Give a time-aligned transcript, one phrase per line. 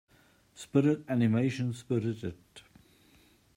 [0.55, 2.33] Spirit animation Spirited.